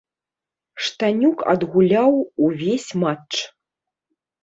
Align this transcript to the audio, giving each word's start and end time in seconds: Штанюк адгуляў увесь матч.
Штанюк 0.85 1.45
адгуляў 1.53 2.11
увесь 2.49 2.91
матч. 3.07 3.31